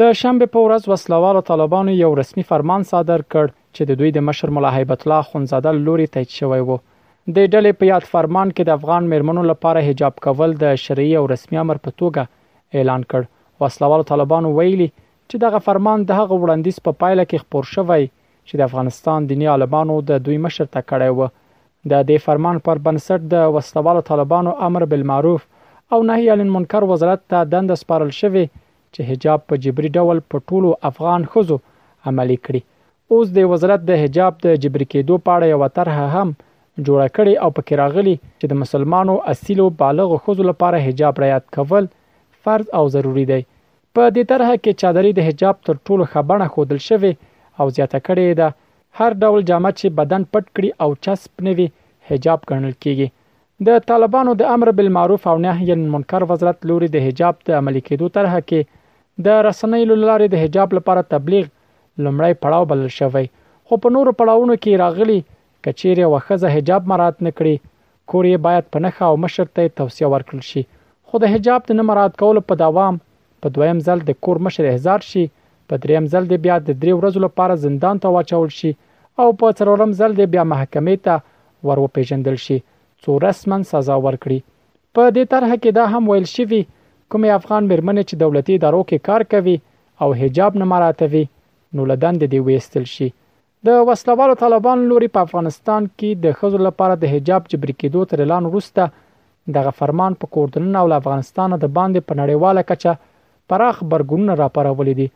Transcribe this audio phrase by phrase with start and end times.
[0.00, 4.18] د شنبه په ورځ وسلوالو طالبانو یو رسمي فرمان صادر کړ چې د دوی د
[4.30, 8.62] مشر مولا هیبت الله خنزاده لوري تایید شوی و د ډلې په یاد فرمان کې
[8.70, 13.30] د افغان مرمنو لپاره حجاب کول د شرعي او رسمي امر په توګه اعلان کړ
[13.66, 14.88] وسلوالو طالبانو ویلي
[15.30, 18.02] چې دغه فرمان د هغه وړاندیز په پا پایله کې خبر شوی
[18.46, 21.32] چې د افغانستان دینی عالمانو د دوی مشر ته کړی و
[21.92, 25.42] د دې فرمان پر بنسټ د وسلوالو طالبانو امر بالمعروف
[25.94, 28.44] او نهي عن المنکر وزارت ته دند سپارل شوی
[28.94, 31.58] چې حجاب په جبري ډول په ټولو افغان خزو
[32.12, 36.34] عملی کړي اوس د وزارت د حجاب د جبري کېدو په اړه یو طرحه هم
[36.36, 41.50] جوړه کړې او پکې راغلي چې د مسلمانو اصیل او بالغ خزو لپاره حجاب رعایت
[41.58, 41.90] کول
[42.46, 43.42] فرض او ضروری دی
[43.98, 47.10] په دې طرح کې چادرې د حجاب تر ټولو خبره خودل شوی
[47.58, 48.48] او زیاته کړې ده
[49.02, 51.66] هر ډول جامه چې بدن پټ کړي او چسب نوي
[52.08, 53.06] حجاب ګڼل کیږي
[53.68, 57.82] د طالبانو د امر بالمعروف او نهی عن منکر وزارت لوري د حجاب د عملي
[57.88, 61.44] کېدو طرح کې د رسنۍ لارې د حجاب لپاره تبلیغ
[62.04, 63.24] لمړی پړاو بلل شوی
[63.66, 67.54] خو په نورو پړاوونو کې راغلي کچېره وخزه حجاب مراد نکړي
[68.10, 70.66] کورې باید په نخا او مشر ته توصيه ورکړل شي
[71.08, 73.00] خو د حجاب د نه مراد کول په دوام
[73.44, 75.22] په دویم ځل د کور مشر احزار شي
[75.70, 78.70] په دریم ځل د بیا د درې ورځو لپاره زندان ته واچول شي
[79.24, 81.14] او په څلورم ځل د بیا محکمې ته
[81.68, 82.56] ور وپیژندل شي
[83.04, 84.38] څو رسمن سزا ورکړي
[84.96, 86.62] په دې طرح کې دا هم ویل شوی
[87.10, 89.56] کومې افغان مرمنې چې دولتي ادارو کې کار کوي
[90.02, 91.24] او حجاب نه مراتبي
[91.76, 93.08] نو لدان د دې ویستل شي
[93.66, 98.22] د وسلوالو طالبان لوري په افغانستان کې د خزر لپاره د حجاب جبري کېدو تر
[98.24, 98.92] اعلان وروسته
[99.56, 102.92] دغه فرمان په کوردن او افغانستان د باندې په نړیواله کچه
[103.52, 105.06] پراخ برګونونه راپارولې دي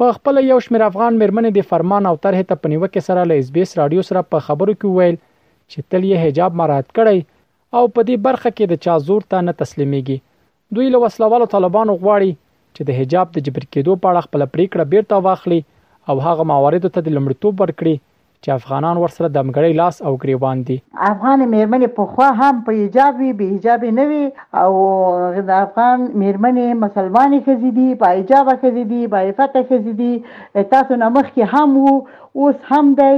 [0.00, 3.34] په خپل یو شمېر افغان مرمنې د فرمان او طرح ته پنیوه کې سره له
[3.42, 5.16] اس بي اس رادیو سره په خبرو کې ویل
[5.70, 7.18] چې تل یې حجاب مراعات کړي
[7.78, 10.18] او په دې برخه کې د چا زور ته نه تسلیمېږي
[10.78, 12.30] دوی له وسلوالو طالبانو غواړي
[12.74, 15.60] چې د حجاب د جبر کېدو په اړه خپل پریکړه بیرته واخلي
[16.12, 17.94] او هغه مواردو ته د لمړیتوب ورکړي
[18.44, 20.76] چې افغانان ورسره د مګړی لاس او ګریوان دي
[21.10, 24.24] افغان میرمنې په خو هم په حجاب وي به حجاب نه وي
[24.62, 24.72] او
[25.50, 30.12] د افغان میرمنې مسلمانې خزې دي په حجاب خزې دي په فتح خزې دي
[30.74, 31.94] تاسو نه مخکې هم وو
[32.42, 33.14] اوس هم دی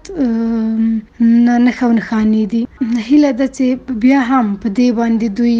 [1.46, 2.62] نه نه نخاني دي
[3.08, 3.68] هله د چې
[4.03, 5.59] بیا هم په دې باندې دوی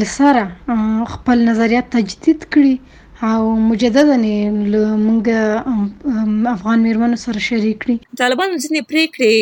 [0.00, 0.44] لسره
[1.14, 2.74] خپل نظریات تجدید کړي
[3.26, 4.04] او مجددا
[5.06, 5.28] موږ
[6.56, 9.34] افغان میرمنو سره شریک کړي طالبان ځینې پریکړې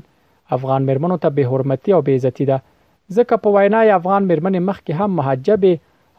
[0.57, 2.57] افغان مرمنو ته به حرمتي او بې عزتی ده
[3.17, 5.73] ځکه په وینا افغان مرمن مخکې هم محجبه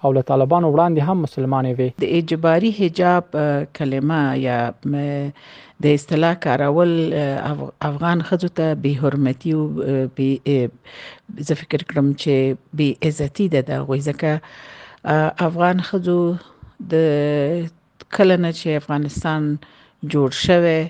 [0.06, 3.24] او له طالبانو وړاندې هم مسلمانې وي د اجباري حجاب
[3.76, 4.58] کلمه یا
[5.86, 6.92] د اصطلاح کارول
[7.90, 13.82] افغان خځو ته به حرمتي او به زه فکر کوم چې به عزتي ده د
[13.88, 16.18] غوځکه افغان خځو
[16.94, 17.10] د
[18.16, 19.42] کلنه چې افغانستان
[20.12, 20.80] جوړ شوه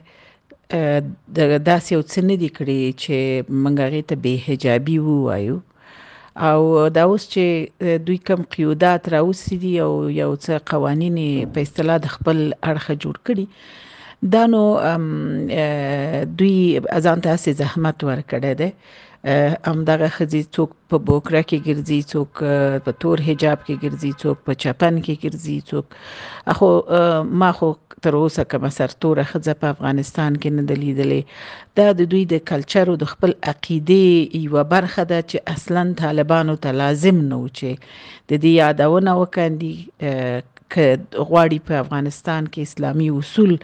[1.37, 3.17] د داس یو څه نه دی کړی چې
[3.63, 5.57] مونږ هغه ته به حجابي وایو
[6.51, 6.61] او
[6.97, 7.45] دا اوس چې
[8.07, 9.91] دوی کم قیودات راوسی دي او
[10.21, 11.19] یو څه قوانين
[11.57, 12.39] په اصطلاح د خپل
[12.71, 13.45] اړخه جوړ کړي
[14.33, 14.63] دا نو
[16.39, 16.57] دوی
[16.99, 17.31] ازان ته
[17.62, 18.71] زحمت ورکړي دي
[19.26, 22.40] همدغه خزي څوک په بوکره کې ګرځي څوک
[22.88, 25.87] په تور حجاب کې ګرځي څوک په چپن کې ګرځي څوک
[26.55, 26.69] اخو
[27.43, 27.70] ما خو
[28.06, 31.23] تر اوسه کوم سرتوره خزه په افغانستان کې نه دلیدلې
[31.81, 36.56] دا د دوی د کلچر او د خپل عقیده یو برخه ده چې اصلا طالبانو
[36.67, 37.82] ته لازم نه و چې
[38.31, 40.81] د دې یادونه وکړي ک
[41.31, 43.58] غواړي په افغانستان کې اسلامي اصول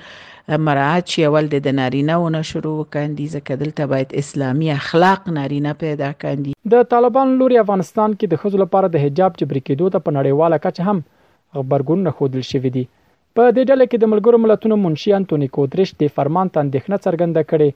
[0.49, 6.53] مراعات شي اول د نارینهونه شروع کاندي ځکه دلته باید اسلامي اخلاق نارینه پیدا کاندي
[6.75, 10.57] د طالبان لوري افغانستان کې د خځو لپاره د حجاب جبري کېدو ته په نړیواله
[10.65, 10.99] کچه هم
[11.61, 12.85] خبرګون خودل شوې دي
[13.37, 17.71] په دې ډله کې د ملګرو ملتونو منشي انټونی کودریش د فرمان تندښنه څرګنده کړي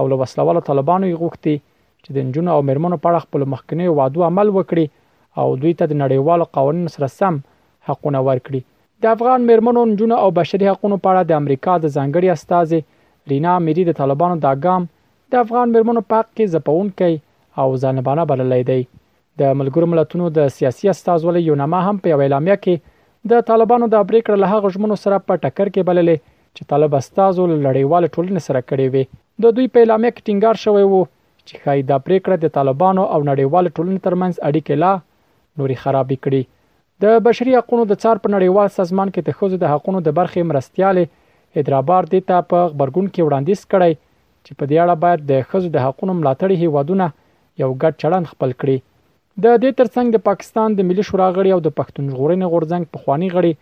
[0.00, 1.54] او له وسلواله طالبانو یې غوښتي
[2.02, 4.84] چې د نجونو او مېرمنو په اړه خپل مخکنی وعده عمل وکړي
[5.44, 7.40] او دوی ته د نړیوالو قوانینو سره سم
[7.90, 8.60] حقونه ورکړي
[9.02, 12.68] د افغان مرمنو نجونو او بشري حقوقو په اړه د امریکا د ځنګړي استاد
[13.32, 14.82] رینا میری د طالبانو د ګام
[15.34, 17.16] د افغان مرمنو په حق کې ځپون کوي
[17.60, 18.80] او ځانبانه بللې دی
[19.42, 22.74] د ملګرو ملتونو د سیاسي استاد ولې یو نامه هم په اعلامیه کې
[23.34, 26.16] د طالبانو د بریکړه له هغه ژمنو سره په ټکر کې بللې
[26.56, 27.32] چې طالب استاد
[27.66, 29.04] لړیوال ټولنې سره کړې وي
[29.46, 31.00] د دوی په اعلامیه کې ټینګار شوی وو
[31.46, 34.92] چې خای دا پریکړه د طالبانو او نړیوال ټولنې ترمنځ اړیکې لا
[35.58, 36.42] نوري خرابې کړي
[37.02, 40.40] د بشري حقوقو د څار په نړیوال سازمان کې د خوځو د حقوقو د برخې
[40.50, 41.04] مرستيالې
[41.60, 43.92] ادرابار د تا په خبرګون کې وړاندیز کړي
[44.44, 47.06] چې په دې اړه باید د خوځو د حقوقو ملاتړي هیوادونه
[47.62, 48.76] یو ګډ چلند خپل کړي
[49.44, 52.98] د دې ترڅنګ د پاکستان د ملي شورا غړي او د پښتون ژغورنې غورځنګ په
[53.04, 53.52] خواني غړي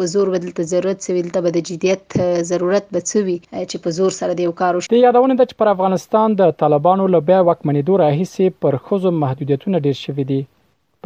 [0.00, 2.18] په زور بدلته ضرورت سویل ته به د جدیت
[2.52, 7.10] ضرورت بچوي چې په زور سره دی وکړو شي یادونه د پر افغانستان د طالبانو
[7.16, 10.42] لوبیا وکمنې دوه راهیسې پر خزم محدودیتونه ډیر شوي شوې دي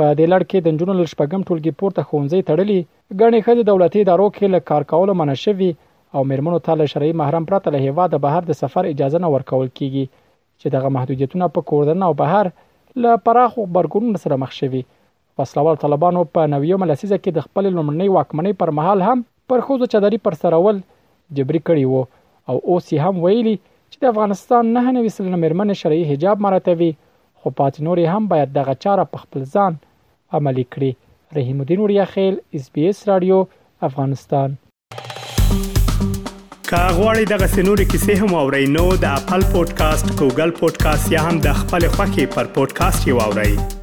[0.01, 2.79] په دې لړ کې د جنونو شپږم ټولګي پورته خونځي تړلي
[3.21, 5.71] ګڼې خځې دولتي ادارو کې له کار کولو منع شوي
[6.15, 9.69] او مېرمنو ته له شرعي محرم پرته له هیواد بهر د سفر اجازه نه ورکول
[9.79, 10.05] کیږي
[10.61, 12.47] چې دغه محدودیتونه په کوردن او بهر
[13.05, 14.83] له پراخو خبرګونونو سره مخ شوي
[15.41, 19.93] وسلوال طالبانو په نویو ملسیزه کې د خپل لومړنۍ واکمنۍ پر مهال هم پر خوځو
[19.95, 20.81] چدري پر سرول
[21.39, 22.03] جبري کړی وو
[22.49, 26.91] او اوس هم ویلي چې د افغانستان نه نوې سلنه مېرمن شرعي حجاب مراتبي
[27.45, 29.73] خو پاتې نور هم باید دغه چاره په خپل ځان
[30.39, 30.93] عملی کړي
[31.39, 33.41] رحیم الدین اوریا خیل اس بي اس رادیو
[33.91, 34.57] افغانستان
[36.71, 41.63] کاغوري دغه سنوري کیسې هم او رینو د خپل پودکاسټ ګوګل پودکاسټ یا هم د
[41.63, 43.81] خپل خاكي پر پودکاسټ یووړئ